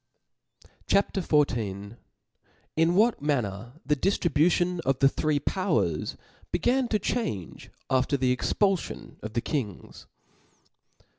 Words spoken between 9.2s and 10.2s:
of the Kings.